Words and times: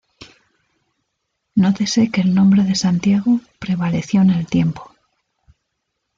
Nótese 1.53 2.09
que 2.09 2.21
el 2.21 2.33
nombre 2.33 2.63
de 2.63 2.73
Santiago 2.73 3.39
prevaleció 3.59 4.23
en 4.23 4.31
el 4.31 4.47
tiempo. 4.47 4.95